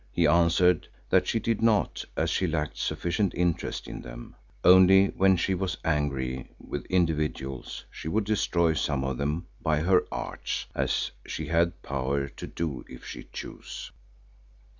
He 0.11 0.25
answered 0.25 0.87
that 1.11 1.27
she 1.27 1.37
did 1.39 1.61
not, 1.61 2.03
as 2.17 2.31
she 2.31 2.47
lacked 2.47 2.75
sufficient 2.75 3.35
interest 3.35 3.87
in 3.87 4.01
them; 4.01 4.35
only 4.63 5.09
when 5.09 5.37
she 5.37 5.53
was 5.53 5.77
angry 5.85 6.49
with 6.57 6.87
individuals 6.87 7.83
she 7.91 8.07
would 8.07 8.23
destroy 8.23 8.73
some 8.73 9.03
of 9.03 9.19
them 9.19 9.45
by 9.61 9.81
"her 9.81 10.07
arts," 10.11 10.65
as 10.73 11.11
she 11.27 11.45
had 11.45 11.83
power 11.83 12.27
to 12.29 12.47
do 12.47 12.83
if 12.89 13.05
she 13.05 13.25
chose. 13.31 13.91